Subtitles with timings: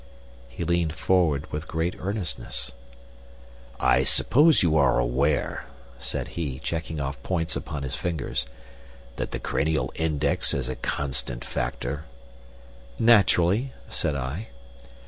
[0.49, 2.71] He leaned forward with great earnestness.
[3.79, 5.65] "I suppose you are aware,"
[5.99, 8.47] said he, checking off points upon his fingers,
[9.17, 12.05] "that the cranial index is a constant factor?"
[12.97, 14.47] "Naturally," said I.